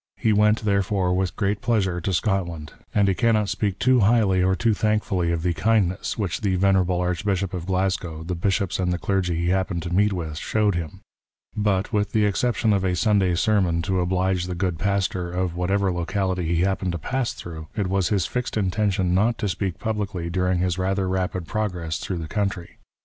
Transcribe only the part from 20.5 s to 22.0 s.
his rather rapid progress